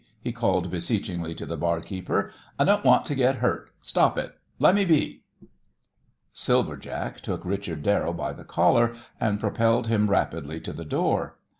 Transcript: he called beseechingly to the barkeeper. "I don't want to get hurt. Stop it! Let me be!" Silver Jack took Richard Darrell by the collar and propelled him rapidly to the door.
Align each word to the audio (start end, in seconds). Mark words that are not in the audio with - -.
he 0.19 0.31
called 0.31 0.71
beseechingly 0.71 1.35
to 1.35 1.45
the 1.45 1.55
barkeeper. 1.55 2.31
"I 2.57 2.63
don't 2.63 2.83
want 2.83 3.05
to 3.05 3.13
get 3.13 3.35
hurt. 3.35 3.69
Stop 3.81 4.17
it! 4.17 4.35
Let 4.57 4.73
me 4.73 4.83
be!" 4.83 5.21
Silver 6.33 6.75
Jack 6.75 7.21
took 7.21 7.45
Richard 7.45 7.83
Darrell 7.83 8.13
by 8.15 8.33
the 8.33 8.43
collar 8.43 8.95
and 9.19 9.39
propelled 9.39 9.85
him 9.85 10.09
rapidly 10.09 10.59
to 10.61 10.73
the 10.73 10.85
door. 10.85 11.37